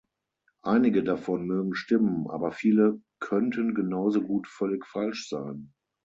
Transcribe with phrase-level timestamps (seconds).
[0.63, 5.75] Einige davon mögen stimmen, aber viele könnten genauso gut völlig falsch sein.